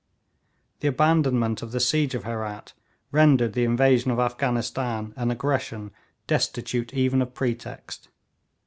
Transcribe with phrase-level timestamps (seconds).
[0.79, 2.73] The abandonment of the siege of Herat
[3.11, 5.91] rendered the invasion of Afghanistan an aggression
[6.25, 8.09] destitute even of pretext.